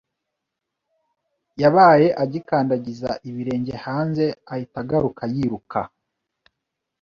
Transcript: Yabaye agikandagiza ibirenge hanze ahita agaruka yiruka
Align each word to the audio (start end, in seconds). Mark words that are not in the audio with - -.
Yabaye 1.61 2.07
agikandagiza 2.23 3.09
ibirenge 3.29 3.73
hanze 3.85 4.25
ahita 4.51 4.77
agaruka 4.83 5.21
yiruka 5.33 5.79